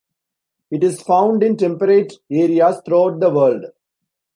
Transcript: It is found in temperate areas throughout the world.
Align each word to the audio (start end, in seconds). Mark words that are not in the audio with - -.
It 0.71 0.83
is 0.83 0.99
found 0.99 1.43
in 1.43 1.57
temperate 1.57 2.13
areas 2.31 2.81
throughout 2.83 3.19
the 3.19 3.29
world. 3.29 3.65